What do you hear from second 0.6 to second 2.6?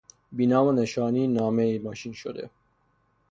و نشانی نامهای ماشین شده